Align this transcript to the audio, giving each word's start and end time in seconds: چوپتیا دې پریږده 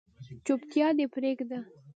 چوپتیا 0.45 0.87
دې 0.97 1.05
پریږده 1.13 1.59